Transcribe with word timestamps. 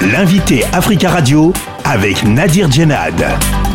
L'invité 0.00 0.64
Africa 0.72 1.10
Radio 1.10 1.52
avec 1.84 2.22
Nadir 2.22 2.70
Djenad. 2.70 3.67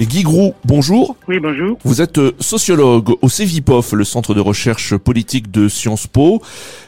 Guy 0.00 0.22
Grou, 0.22 0.54
bonjour. 0.64 1.16
Oui, 1.28 1.38
bonjour. 1.38 1.78
Vous 1.84 2.00
êtes 2.00 2.18
euh, 2.18 2.32
sociologue 2.40 3.14
au 3.20 3.28
CEVIPOF, 3.28 3.92
le 3.92 4.04
centre 4.04 4.34
de 4.34 4.40
recherche 4.40 4.96
politique 4.96 5.50
de 5.50 5.68
Sciences 5.68 6.06
Po. 6.06 6.42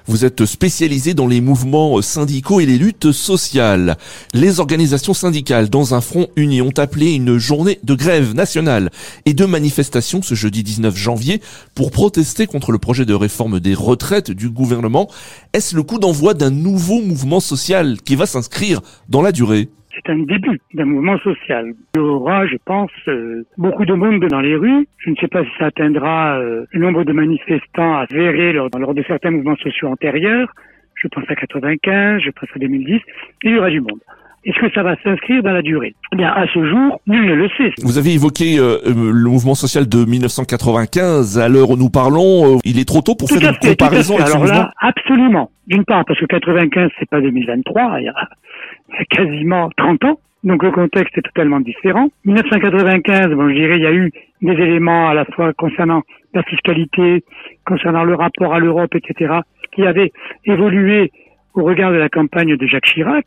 Vous 0.06 0.24
êtes 0.24 0.46
spécialisé 0.46 1.12
dans 1.12 1.27
les 1.27 1.40
mouvements 1.40 2.01
syndicaux 2.01 2.60
et 2.60 2.67
les 2.67 2.78
luttes 2.78 3.13
sociales. 3.13 3.96
Les 4.32 4.59
organisations 4.59 5.14
syndicales 5.14 5.69
dans 5.69 5.95
un 5.95 6.01
front 6.01 6.28
uni 6.37 6.63
ont 6.63 6.72
appelé 6.77 7.13
une 7.13 7.37
journée 7.37 7.78
de 7.82 7.95
grève 7.95 8.35
nationale 8.35 8.90
et 9.27 9.35
de 9.35 9.45
manifestation 9.45 10.23
ce 10.23 10.35
jeudi 10.35 10.63
19 10.63 10.96
janvier 10.96 11.42
pour 11.74 11.91
protester 11.91 12.46
contre 12.46 12.73
le 12.73 12.78
projet 12.78 13.05
de 13.05 13.14
réforme 13.14 13.60
des 13.60 13.74
retraites 13.74 14.31
du 14.31 14.49
gouvernement. 14.49 15.09
Est-ce 15.53 15.77
le 15.77 15.82
coup 15.82 15.99
d'envoi 15.99 16.34
d'un 16.34 16.50
nouveau 16.50 17.00
mouvement 17.00 17.41
social 17.41 18.00
qui 18.02 18.16
va 18.16 18.27
s'inscrire 18.27 18.80
dans 19.09 19.23
la 19.23 19.30
durée? 19.30 19.68
C'est 19.94 20.10
un 20.10 20.18
début 20.18 20.60
d'un 20.74 20.84
mouvement 20.84 21.18
social. 21.18 21.72
Il 21.94 21.98
y 21.98 22.00
aura, 22.00 22.46
je 22.46 22.56
pense, 22.64 22.90
euh, 23.08 23.44
beaucoup 23.58 23.84
de 23.84 23.94
monde 23.94 24.24
dans 24.28 24.40
les 24.40 24.56
rues. 24.56 24.86
Je 24.98 25.10
ne 25.10 25.16
sais 25.16 25.28
pas 25.28 25.44
si 25.44 25.50
ça 25.58 25.66
atteindra 25.66 26.38
euh, 26.38 26.64
le 26.70 26.80
nombre 26.80 27.04
de 27.04 27.12
manifestants 27.12 27.94
avérés 27.96 28.52
lors, 28.52 28.68
lors 28.78 28.94
de 28.94 29.02
certains 29.06 29.30
mouvements 29.30 29.56
sociaux 29.56 29.88
antérieurs. 29.88 30.52
Je 30.94 31.08
pense 31.08 31.24
à 31.28 31.34
95, 31.34 32.22
je 32.22 32.30
pense 32.30 32.48
à 32.54 32.58
2010. 32.58 33.00
Il 33.42 33.50
y 33.52 33.58
aura 33.58 33.70
du 33.70 33.80
monde. 33.80 34.00
Est-ce 34.46 34.60
que 34.60 34.74
ça 34.74 34.82
va 34.82 34.94
s'inscrire 35.02 35.42
dans 35.42 35.52
la 35.52 35.62
durée? 35.62 35.95
Eh 36.12 36.16
bien, 36.16 36.28
à 36.28 36.46
ce 36.52 36.66
jour, 36.66 37.00
nul 37.06 37.24
ne 37.26 37.34
le 37.34 37.48
sait. 37.56 37.70
Vous 37.82 37.96
avez 37.96 38.12
évoqué 38.12 38.58
euh, 38.58 38.78
le 38.84 39.30
mouvement 39.30 39.54
social 39.54 39.88
de 39.88 40.04
1995. 40.04 41.38
À 41.38 41.48
l'heure 41.48 41.70
où 41.70 41.76
nous 41.76 41.88
parlons, 41.88 42.58
il 42.64 42.78
est 42.78 42.86
trop 42.86 43.00
tôt 43.00 43.14
pour 43.14 43.28
faire 43.28 43.40
une 43.40 43.56
comparaison 43.56 44.16
avec 44.16 44.26
Alors 44.26 44.46
ce 44.46 44.52
là, 44.52 44.70
absolument. 44.80 45.50
D'une 45.66 45.84
part, 45.84 46.04
parce 46.04 46.18
que 46.20 46.27
95, 46.27 46.91
c'est 46.98 47.09
pas 47.09 47.20
2023. 47.20 48.00
Il 48.00 48.04
y 48.04 48.09
a 48.09 49.04
quasiment 49.10 49.70
30 49.77 50.04
ans. 50.04 50.20
Donc 50.45 50.62
le 50.62 50.70
contexte 50.70 51.16
est 51.16 51.23
totalement 51.23 51.60
différent. 51.60 52.09
1995, 52.26 53.29
bon, 53.30 53.48
je 53.48 53.54
dirais, 53.54 53.76
il 53.76 53.82
y 53.82 53.87
a 53.87 53.95
eu 53.95 54.12
des 54.42 54.52
éléments 54.52 55.09
à 55.09 55.15
la 55.15 55.24
fois 55.24 55.54
concernant 55.54 56.02
la 56.35 56.42
fiscalité, 56.42 57.24
concernant 57.65 58.04
le 58.04 58.15
rapport 58.15 58.52
à 58.52 58.59
l'Europe, 58.59 58.95
etc., 58.95 59.37
qui 59.73 59.87
avaient 59.87 60.12
évolué 60.45 61.10
au 61.54 61.62
regard 61.65 61.92
de 61.92 61.96
la 61.96 62.10
campagne 62.10 62.57
de 62.57 62.66
Jacques 62.66 62.85
Chirac, 62.85 63.24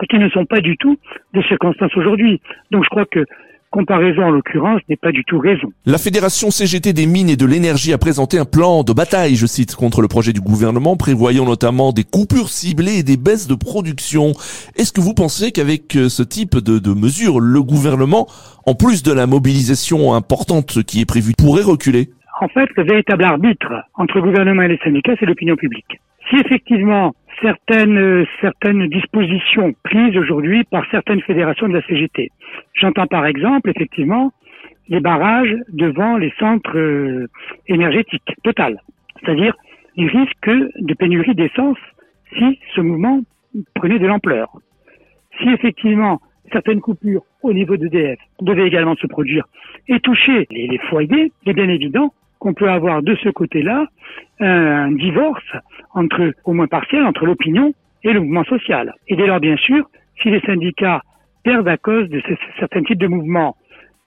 et 0.00 0.06
qui 0.06 0.18
ne 0.18 0.30
sont 0.30 0.46
pas 0.46 0.60
du 0.60 0.78
tout 0.78 0.98
des 1.34 1.42
circonstances 1.42 1.94
aujourd'hui. 1.96 2.40
Donc 2.70 2.84
je 2.84 2.88
crois 2.88 3.04
que 3.04 3.26
comparaison 3.72 4.22
en 4.22 4.30
l'occurrence 4.30 4.80
n'est 4.88 4.96
pas 4.96 5.10
du 5.10 5.24
tout 5.24 5.40
raison. 5.40 5.72
La 5.86 5.98
Fédération 5.98 6.50
CGT 6.50 6.92
des 6.92 7.06
mines 7.06 7.28
et 7.28 7.36
de 7.36 7.46
l'énergie 7.46 7.92
a 7.92 7.98
présenté 7.98 8.38
un 8.38 8.44
plan 8.44 8.84
de 8.84 8.92
bataille, 8.92 9.34
je 9.34 9.46
cite, 9.46 9.74
contre 9.74 10.02
le 10.02 10.08
projet 10.08 10.32
du 10.32 10.40
gouvernement, 10.40 10.96
prévoyant 10.96 11.44
notamment 11.44 11.92
des 11.92 12.04
coupures 12.04 12.50
ciblées 12.50 12.98
et 12.98 13.02
des 13.02 13.16
baisses 13.16 13.48
de 13.48 13.56
production. 13.56 14.32
Est-ce 14.76 14.92
que 14.92 15.00
vous 15.00 15.14
pensez 15.14 15.50
qu'avec 15.50 15.96
euh, 15.96 16.08
ce 16.08 16.22
type 16.22 16.58
de, 16.58 16.78
de 16.78 16.92
mesures, 16.92 17.40
le 17.40 17.62
gouvernement, 17.62 18.28
en 18.66 18.74
plus 18.74 19.02
de 19.02 19.12
la 19.12 19.26
mobilisation 19.26 20.14
importante 20.14 20.84
qui 20.84 21.00
est 21.00 21.06
prévue, 21.06 21.32
pourrait 21.36 21.62
reculer? 21.62 22.10
En 22.40 22.48
fait, 22.48 22.68
le 22.76 22.84
véritable 22.84 23.24
arbitre 23.24 23.72
entre 23.94 24.16
le 24.16 24.22
gouvernement 24.22 24.62
et 24.62 24.68
les 24.68 24.78
syndicats, 24.84 25.14
c'est 25.18 25.26
l'opinion 25.26 25.56
publique. 25.56 26.00
Si 26.28 26.36
effectivement 26.36 27.14
certaines 27.40 28.26
certaines 28.40 28.88
dispositions 28.88 29.74
prises 29.84 30.16
aujourd'hui 30.16 30.64
par 30.64 30.84
certaines 30.90 31.22
fédérations 31.22 31.68
de 31.68 31.74
la 31.74 31.82
CGT. 31.82 32.30
J'entends 32.74 33.06
par 33.06 33.26
exemple 33.26 33.70
effectivement 33.70 34.32
les 34.88 35.00
barrages 35.00 35.56
devant 35.68 36.16
les 36.16 36.32
centres 36.38 36.76
euh, 36.76 37.28
énergétiques 37.68 38.34
total, 38.42 38.80
c'est-à-dire 39.20 39.56
les 39.96 40.06
risques 40.06 40.50
de 40.78 40.94
pénurie 40.94 41.34
d'essence 41.34 41.78
si 42.36 42.58
ce 42.74 42.80
mouvement 42.80 43.20
prenait 43.74 43.98
de 43.98 44.06
l'ampleur. 44.06 44.48
Si 45.40 45.48
effectivement 45.48 46.20
certaines 46.50 46.80
coupures 46.80 47.22
au 47.42 47.52
niveau 47.52 47.76
d'EDF 47.76 48.18
devaient 48.40 48.66
également 48.66 48.96
se 48.96 49.06
produire 49.06 49.46
et 49.88 50.00
toucher 50.00 50.46
les, 50.50 50.66
les 50.66 50.78
foyers, 50.90 51.32
il 51.44 51.50
est 51.50 51.54
bien 51.54 51.68
évident 51.68 52.12
qu'on 52.42 52.54
peut 52.54 52.68
avoir 52.68 53.04
de 53.04 53.14
ce 53.22 53.28
côté-là 53.28 53.86
un 54.40 54.90
divorce 54.90 55.52
entre, 55.94 56.34
au 56.44 56.52
moins 56.52 56.66
partiel, 56.66 57.04
entre 57.04 57.24
l'opinion 57.24 57.72
et 58.02 58.12
le 58.12 58.18
mouvement 58.18 58.42
social. 58.42 58.94
Et 59.06 59.14
dès 59.14 59.28
lors, 59.28 59.38
bien 59.38 59.56
sûr, 59.56 59.88
si 60.20 60.28
les 60.28 60.40
syndicats 60.40 61.02
perdent 61.44 61.68
à 61.68 61.76
cause 61.76 62.08
de 62.08 62.20
ces, 62.26 62.36
certains 62.58 62.82
types 62.82 62.98
de 62.98 63.06
mouvements 63.06 63.56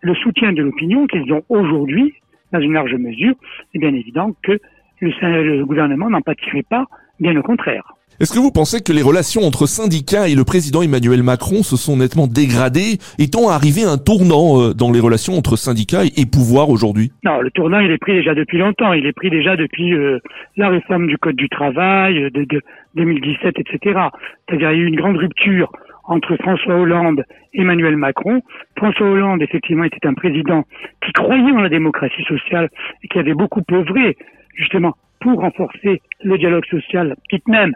le 0.01 0.13
soutien 0.15 0.51
de 0.51 0.61
l'opinion 0.61 1.07
qu'ils 1.07 1.31
ont 1.31 1.43
aujourd'hui, 1.47 2.13
dans 2.51 2.59
une 2.59 2.73
large 2.73 2.93
mesure, 2.95 3.35
c'est 3.71 3.79
bien 3.79 3.93
évident 3.93 4.33
que 4.43 4.59
le, 4.99 5.63
gouvernement 5.63 6.09
n'en 6.09 6.21
pâtirait 6.21 6.65
pas, 6.69 6.85
bien 7.21 7.37
au 7.37 7.41
contraire. 7.41 7.94
Est-ce 8.21 8.31
que 8.31 8.39
vous 8.39 8.51
pensez 8.51 8.79
que 8.81 8.93
les 8.93 9.01
relations 9.01 9.41
entre 9.41 9.67
syndicats 9.67 10.29
et 10.29 10.35
le 10.35 10.45
président 10.45 10.81
Emmanuel 10.81 11.21
Macron 11.21 11.63
se 11.63 11.75
sont 11.75 11.97
nettement 11.97 12.27
dégradées, 12.27 12.95
étant 13.19 13.49
arrivé 13.49 13.83
un 13.83 13.97
tournant 13.97 14.55
euh, 14.55 14.73
dans 14.73 14.89
les 14.89 15.01
relations 15.01 15.33
entre 15.33 15.57
syndicats 15.57 16.05
et 16.05 16.25
pouvoir 16.25 16.69
aujourd'hui? 16.69 17.11
Non, 17.25 17.41
le 17.41 17.51
tournant 17.51 17.81
il 17.81 17.91
est 17.91 17.97
pris 17.97 18.13
déjà 18.13 18.33
depuis 18.33 18.57
longtemps. 18.57 18.93
Il 18.93 19.05
est 19.05 19.11
pris 19.11 19.29
déjà 19.29 19.57
depuis 19.57 19.93
euh, 19.93 20.19
la 20.55 20.69
réforme 20.69 21.07
du 21.07 21.17
code 21.17 21.35
du 21.35 21.49
travail 21.49 22.23
euh, 22.23 22.29
de, 22.29 22.45
de 22.45 22.61
2017, 22.95 23.59
etc. 23.59 23.99
C'est-à-dire 24.47 24.71
il 24.71 24.77
y 24.77 24.81
a 24.81 24.83
eu 24.83 24.87
une 24.87 24.95
grande 24.95 25.17
rupture 25.17 25.69
entre 26.05 26.37
François 26.37 26.75
Hollande 26.75 27.25
et 27.53 27.63
Emmanuel 27.63 27.97
Macron. 27.97 28.39
François 28.77 29.07
Hollande, 29.07 29.41
effectivement, 29.41 29.83
était 29.83 30.07
un 30.07 30.13
président 30.13 30.63
qui 31.05 31.11
croyait 31.11 31.51
en 31.51 31.61
la 31.61 31.69
démocratie 31.69 32.23
sociale 32.23 32.69
et 33.03 33.09
qui 33.09 33.19
avait 33.19 33.33
beaucoup 33.33 33.61
œuvré, 33.73 34.15
justement, 34.55 34.95
pour 35.19 35.39
renforcer 35.39 36.01
le 36.23 36.37
dialogue 36.37 36.65
social, 36.65 37.15
quitte 37.29 37.47
même 37.47 37.73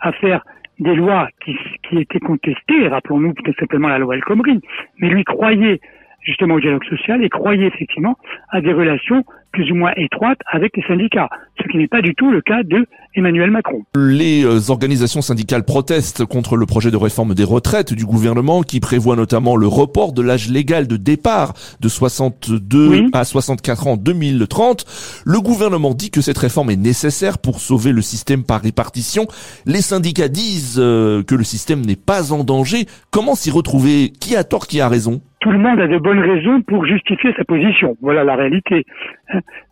à 0.00 0.12
faire 0.12 0.44
des 0.78 0.94
lois 0.94 1.28
qui, 1.44 1.56
qui 1.88 1.98
étaient 1.98 2.20
contestées, 2.20 2.88
rappelons-nous 2.88 3.34
tout 3.34 3.52
simplement 3.58 3.88
la 3.88 3.98
loi 3.98 4.16
El 4.16 4.22
Khomri, 4.22 4.60
mais 4.98 5.08
lui 5.08 5.24
croyait 5.24 5.80
justement 6.22 6.54
au 6.54 6.60
dialogue 6.60 6.84
social 6.84 7.22
et 7.22 7.28
croyait 7.28 7.66
effectivement 7.66 8.16
à 8.50 8.60
des 8.60 8.72
relations 8.72 9.24
plus 9.52 9.70
ou 9.70 9.74
moins 9.74 9.92
étroites 9.96 10.38
avec 10.50 10.76
les 10.76 10.82
syndicats, 10.84 11.28
ce 11.60 11.68
qui 11.68 11.76
n'est 11.76 11.88
pas 11.88 12.00
du 12.00 12.14
tout 12.14 12.30
le 12.30 12.40
cas 12.40 12.62
de 12.62 12.86
Emmanuel 13.14 13.50
Macron. 13.50 13.82
Les 13.94 14.44
euh, 14.44 14.70
organisations 14.70 15.20
syndicales 15.20 15.64
protestent 15.64 16.24
contre 16.24 16.56
le 16.56 16.64
projet 16.64 16.90
de 16.90 16.96
réforme 16.96 17.34
des 17.34 17.44
retraites 17.44 17.92
du 17.92 18.06
gouvernement 18.06 18.62
qui 18.62 18.80
prévoit 18.80 19.14
notamment 19.14 19.56
le 19.56 19.66
report 19.66 20.12
de 20.14 20.22
l'âge 20.22 20.48
légal 20.48 20.86
de 20.86 20.96
départ 20.96 21.52
de 21.80 21.88
62 21.88 22.88
oui. 22.88 23.10
à 23.12 23.24
64 23.24 23.86
ans 23.86 23.92
en 23.92 23.96
2030. 23.98 24.86
Le 25.26 25.40
gouvernement 25.40 25.92
dit 25.92 26.10
que 26.10 26.22
cette 26.22 26.38
réforme 26.38 26.70
est 26.70 26.76
nécessaire 26.76 27.38
pour 27.38 27.60
sauver 27.60 27.92
le 27.92 28.00
système 28.02 28.44
par 28.44 28.62
répartition. 28.62 29.26
Les 29.66 29.82
syndicats 29.82 30.28
disent 30.28 30.78
euh, 30.78 31.22
que 31.22 31.34
le 31.34 31.44
système 31.44 31.84
n'est 31.84 31.96
pas 31.96 32.32
en 32.32 32.42
danger. 32.42 32.86
Comment 33.10 33.34
s'y 33.34 33.50
retrouver? 33.50 34.12
Qui 34.18 34.34
a 34.34 34.44
tort, 34.44 34.66
qui 34.66 34.80
a 34.80 34.88
raison? 34.88 35.20
Tout 35.42 35.50
le 35.50 35.58
monde 35.58 35.80
a 35.80 35.88
de 35.88 35.98
bonnes 35.98 36.20
raisons 36.20 36.62
pour 36.62 36.86
justifier 36.86 37.34
sa 37.36 37.44
position. 37.44 37.96
Voilà 38.00 38.22
la 38.22 38.36
réalité. 38.36 38.86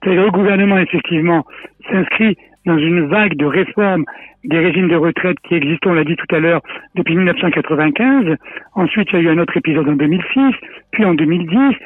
Le 0.02 0.28
gouvernement, 0.30 0.78
effectivement, 0.78 1.46
s'inscrit 1.88 2.36
dans 2.66 2.78
une 2.78 3.06
vague 3.06 3.36
de 3.36 3.46
réformes 3.46 4.04
des 4.44 4.58
régimes 4.58 4.88
de 4.88 4.96
retraite 4.96 5.36
qui 5.46 5.54
existent, 5.54 5.90
on 5.90 5.94
l'a 5.94 6.04
dit 6.04 6.16
tout 6.16 6.34
à 6.34 6.40
l'heure, 6.40 6.60
depuis 6.94 7.14
1995. 7.14 8.36
Ensuite, 8.74 9.08
il 9.12 9.16
y 9.16 9.18
a 9.18 9.22
eu 9.22 9.28
un 9.28 9.38
autre 9.38 9.56
épisode 9.56 9.88
en 9.88 9.96
2006, 9.96 10.54
puis 10.92 11.04
en 11.04 11.14
2010, 11.14 11.76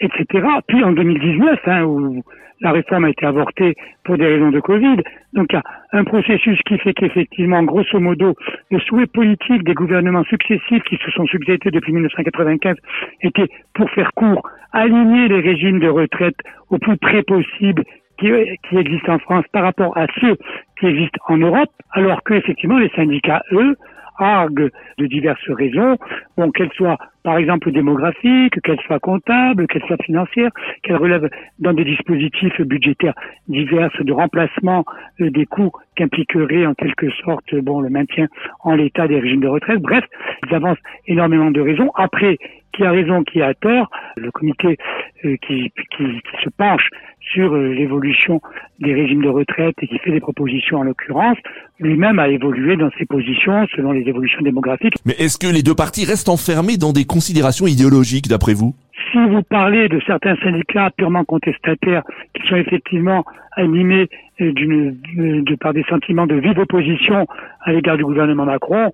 etc. 0.00 0.46
Puis 0.68 0.82
en 0.84 0.92
2019, 0.92 1.60
hein, 1.66 1.84
où 1.84 2.22
la 2.60 2.72
réforme 2.72 3.04
a 3.04 3.10
été 3.10 3.26
avortée 3.26 3.74
pour 4.04 4.16
des 4.16 4.26
raisons 4.26 4.50
de 4.50 4.60
Covid. 4.60 4.96
Donc 5.32 5.46
il 5.50 5.56
y 5.56 5.56
a 5.56 5.62
un 5.92 6.04
processus 6.04 6.58
qui 6.66 6.78
fait 6.78 6.94
qu'effectivement, 6.94 7.62
grosso 7.62 7.98
modo, 8.00 8.34
le 8.70 8.78
souhait 8.80 9.06
politique 9.06 9.64
des 9.64 9.74
gouvernements 9.74 10.24
successifs 10.24 10.82
qui 10.84 10.96
se 10.96 11.10
sont 11.10 11.26
succédés 11.26 11.70
depuis 11.70 11.92
1995 11.92 12.76
était, 13.22 13.48
pour 13.74 13.90
faire 13.90 14.12
court, 14.14 14.48
aligner 14.72 15.28
les 15.28 15.40
régimes 15.40 15.80
de 15.80 15.88
retraite 15.88 16.36
au 16.70 16.78
plus 16.78 16.96
près 16.96 17.22
possible 17.22 17.84
qui, 18.18 18.30
qui 18.68 18.76
existent 18.76 19.14
en 19.14 19.18
France 19.18 19.44
par 19.52 19.62
rapport 19.62 19.96
à 19.96 20.06
ceux 20.20 20.36
qui 20.78 20.86
existent 20.86 21.20
en 21.28 21.38
Europe, 21.38 21.70
alors 21.92 22.22
que 22.22 22.34
effectivement 22.34 22.78
les 22.78 22.90
syndicats, 22.90 23.42
eux, 23.52 23.76
arguent 24.18 24.70
de 24.98 25.06
diverses 25.06 25.50
raisons, 25.50 25.96
bon, 26.36 26.50
qu'elles 26.50 26.72
soient 26.72 26.98
par 27.22 27.38
exemple 27.38 27.72
démographiques, 27.72 28.60
qu'elles 28.60 28.80
soient 28.86 29.00
comptables, 29.00 29.66
qu'elles 29.66 29.84
soient 29.84 29.96
financières, 30.04 30.50
qu'elles 30.82 30.96
relèvent 30.96 31.30
dans 31.58 31.72
des 31.72 31.84
dispositifs 31.84 32.60
budgétaires 32.60 33.14
divers 33.48 33.90
de 33.98 34.12
remplacement 34.12 34.84
euh, 35.20 35.30
des 35.30 35.46
coûts 35.46 35.72
qu'impliquerait 35.96 36.66
en 36.66 36.74
quelque 36.74 37.10
sorte 37.24 37.54
bon 37.56 37.80
le 37.80 37.88
maintien 37.88 38.26
en 38.60 38.74
l'état 38.74 39.08
des 39.08 39.18
régimes 39.18 39.40
de 39.40 39.48
retraite. 39.48 39.80
Bref, 39.80 40.04
ils 40.46 40.54
avancent 40.54 40.78
énormément 41.06 41.50
de 41.50 41.60
raisons. 41.60 41.90
Après, 41.94 42.38
qui 42.74 42.84
a 42.84 42.90
raison, 42.90 43.22
qui 43.22 43.42
a 43.42 43.54
tort, 43.54 43.90
le 44.16 44.30
comité 44.30 44.78
euh, 45.24 45.36
qui, 45.46 45.70
qui, 45.74 46.04
qui, 46.20 46.44
se 46.44 46.50
penche 46.50 46.88
sur 47.20 47.54
euh, 47.54 47.72
l'évolution 47.72 48.40
des 48.80 48.92
régimes 48.94 49.22
de 49.22 49.28
retraite 49.28 49.74
et 49.80 49.86
qui 49.86 49.98
fait 49.98 50.10
des 50.10 50.20
propositions 50.20 50.78
en 50.78 50.82
l'occurrence, 50.82 51.38
lui-même 51.80 52.18
a 52.18 52.28
évolué 52.28 52.76
dans 52.76 52.90
ses 52.98 53.06
positions 53.06 53.66
selon 53.74 53.92
les 53.92 54.02
évolutions 54.02 54.42
démographiques. 54.42 54.94
Mais 55.06 55.14
est-ce 55.18 55.38
que 55.38 55.52
les 55.52 55.62
deux 55.62 55.74
partis 55.74 56.04
restent 56.04 56.28
enfermés 56.28 56.76
dans 56.76 56.92
des 56.92 57.04
considérations 57.04 57.66
idéologiques 57.66 58.28
d'après 58.28 58.54
vous? 58.54 58.74
Si 59.12 59.18
vous 59.28 59.42
parlez 59.42 59.88
de 59.88 60.00
certains 60.06 60.36
syndicats 60.36 60.90
purement 60.96 61.24
contestataires 61.24 62.02
qui 62.34 62.46
sont 62.48 62.56
effectivement 62.56 63.24
animés 63.52 64.08
d'une, 64.38 64.96
de, 65.44 65.54
par 65.54 65.72
des 65.72 65.84
sentiments 65.84 66.26
de 66.26 66.34
vive 66.34 66.58
opposition 66.58 67.26
à 67.60 67.72
l'égard 67.72 67.96
du 67.96 68.04
gouvernement 68.04 68.44
Macron, 68.44 68.92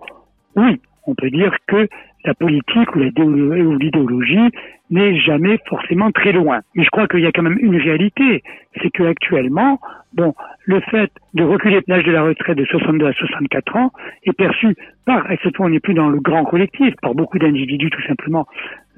oui, 0.57 0.81
on 1.07 1.15
peut 1.15 1.31
dire 1.31 1.53
que 1.67 1.89
la 2.25 2.35
politique 2.35 2.95
ou 2.95 2.99
l'idéologie 2.99 4.51
n'est 4.91 5.19
jamais 5.21 5.59
forcément 5.69 6.11
très 6.11 6.33
loin. 6.33 6.61
Mais 6.75 6.85
je 6.85 6.91
crois 6.91 7.07
qu'il 7.07 7.21
y 7.21 7.27
a 7.27 7.33
quand 7.33 7.43
même 7.43 7.59
une 7.61 7.77
réalité, 7.77 8.43
c'est 8.83 8.91
que 8.91 9.05
actuellement, 9.05 9.81
bon, 10.15 10.35
le 10.65 10.81
fait 10.91 11.11
de 11.35 11.45
reculer 11.45 11.81
l'âge 11.87 12.05
de 12.05 12.11
la 12.11 12.23
retraite 12.23 12.59
de 12.59 12.65
62 12.65 13.07
à 13.07 13.13
64 13.13 13.77
ans 13.77 13.93
est 14.25 14.33
perçu 14.33 14.75
par, 15.07 15.31
et 15.31 15.39
cette 15.43 15.57
fois 15.57 15.67
on 15.67 15.71
n'est 15.71 15.81
plus 15.81 15.95
dans 15.95 16.09
le 16.09 16.21
grand 16.21 16.45
collectif, 16.45 16.95
par 17.03 17.15
beaucoup 17.15 17.39
d'individus 17.39 17.91
tout 17.91 18.03
simplement 18.07 18.47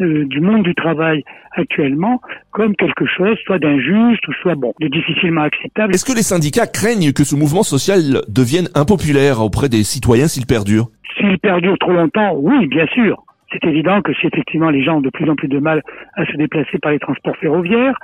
euh, 0.00 0.24
du 0.26 0.40
monde 0.40 0.62
du 0.62 0.74
travail 0.74 1.22
actuellement, 1.52 2.20
comme 2.50 2.74
quelque 2.76 3.04
chose 3.06 3.36
soit 3.44 3.58
d'injuste 3.58 4.26
ou 4.26 4.32
soit 4.40 4.54
bon, 4.54 4.72
de 4.80 4.88
difficilement 4.88 5.42
acceptable. 5.42 5.94
Est-ce 5.94 6.04
que 6.04 6.16
les 6.16 6.22
syndicats 6.22 6.66
craignent 6.66 7.12
que 7.12 7.24
ce 7.24 7.36
mouvement 7.36 7.62
social 7.62 8.22
devienne 8.28 8.68
impopulaire 8.74 9.42
auprès 9.42 9.68
des 9.68 9.84
citoyens 9.84 10.28
s'il 10.28 10.46
perdure 10.46 10.88
s'il 11.16 11.38
perdure 11.38 11.78
trop 11.78 11.92
longtemps, 11.92 12.34
oui, 12.36 12.66
bien 12.66 12.86
sûr. 12.86 13.22
C'est 13.52 13.68
évident 13.68 14.00
que 14.00 14.14
si 14.14 14.26
effectivement 14.26 14.70
les 14.70 14.82
gens 14.82 14.96
ont 14.96 15.00
de 15.02 15.10
plus 15.10 15.28
en 15.28 15.36
plus 15.36 15.48
de 15.48 15.58
mal 15.58 15.82
à 16.14 16.24
se 16.24 16.36
déplacer 16.36 16.78
par 16.78 16.92
les 16.92 16.98
transports 16.98 17.36
ferroviaires, 17.36 17.98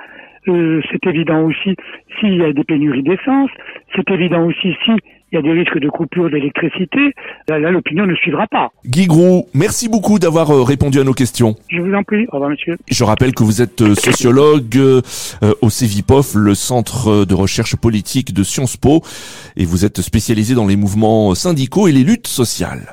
euh, 0.47 0.81
c'est 0.91 1.05
évident 1.09 1.41
aussi 1.41 1.75
s'il 2.19 2.35
y 2.35 2.43
a 2.43 2.53
des 2.53 2.63
pénuries 2.63 3.03
d'essence, 3.03 3.49
c'est 3.95 4.09
évident 4.11 4.45
aussi 4.45 4.73
s'il 4.85 4.97
y 5.33 5.37
a 5.37 5.41
des 5.41 5.51
risques 5.51 5.79
de 5.79 5.89
coupure 5.89 6.29
d'électricité, 6.29 7.13
là, 7.47 7.59
l'opinion 7.59 8.05
ne 8.05 8.15
suivra 8.15 8.47
pas. 8.47 8.71
Guy 8.85 9.07
Grou, 9.07 9.47
merci 9.53 9.89
beaucoup 9.89 10.17
d'avoir 10.17 10.49
euh, 10.51 10.63
répondu 10.63 10.99
à 10.99 11.03
nos 11.03 11.13
questions. 11.13 11.55
Je 11.69 11.81
vous 11.81 11.93
en 11.93 12.03
prie. 12.03 12.25
Au 12.29 12.33
revoir, 12.33 12.51
monsieur. 12.51 12.77
Je 12.89 13.03
rappelle 13.03 13.33
que 13.33 13.43
vous 13.43 13.61
êtes 13.61 13.81
euh, 13.81 13.95
sociologue 13.95 14.77
au 15.61 15.69
CEVIPOF, 15.69 16.35
le 16.35 16.53
centre 16.53 17.25
de 17.25 17.33
recherche 17.33 17.75
politique 17.75 18.33
de 18.33 18.43
Sciences 18.43 18.77
Po, 18.77 19.01
et 19.57 19.65
vous 19.65 19.83
êtes 19.83 20.01
spécialisé 20.01 20.55
dans 20.55 20.67
les 20.67 20.77
mouvements 20.77 21.35
syndicaux 21.35 21.87
et 21.87 21.91
les 21.91 22.03
luttes 22.03 22.27
sociales. 22.27 22.87